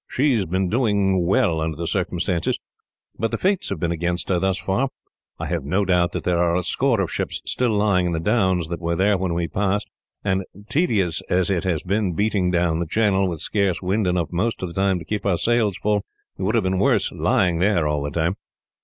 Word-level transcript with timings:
She 0.09 0.33
has 0.33 0.47
been 0.47 0.67
doing 0.67 1.27
well, 1.27 1.61
under 1.61 1.77
the 1.77 1.85
circumstances, 1.85 2.57
but 3.19 3.29
the 3.29 3.37
fates 3.37 3.69
have 3.69 3.79
been 3.79 3.91
against 3.91 4.29
her, 4.29 4.39
thus 4.39 4.57
far. 4.57 4.89
I 5.37 5.45
have 5.45 5.63
no 5.63 5.85
doubt 5.85 6.13
there 6.23 6.39
are 6.39 6.55
a 6.55 6.63
score 6.63 6.99
of 7.01 7.11
ships 7.11 7.39
still 7.45 7.69
lying 7.73 8.07
in 8.07 8.11
the 8.11 8.19
Downs, 8.19 8.67
that 8.69 8.81
were 8.81 8.95
there 8.95 9.15
when 9.15 9.35
we 9.35 9.47
passed; 9.47 9.85
and, 10.23 10.43
tedious 10.69 11.21
as 11.29 11.51
it 11.51 11.65
has 11.65 11.83
been 11.83 12.13
beating 12.13 12.49
down 12.49 12.79
the 12.79 12.87
Channel, 12.87 13.29
with 13.29 13.41
scarce 13.41 13.83
wind 13.83 14.07
enough 14.07 14.33
most 14.33 14.63
of 14.63 14.73
the 14.73 14.81
time 14.81 14.97
to 14.97 15.05
keep 15.05 15.23
our 15.23 15.37
sails 15.37 15.77
full, 15.77 16.03
it 16.35 16.41
would 16.41 16.55
have 16.55 16.63
been 16.63 16.79
worse 16.79 17.11
lying 17.11 17.59
there, 17.59 17.87
all 17.87 18.01
the 18.01 18.09
time." 18.09 18.37